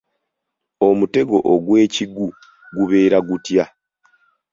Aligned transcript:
Omutego 0.87 1.37
ogwekigu 1.53 2.25
gubeera 2.75 3.17
gutya? 3.27 3.65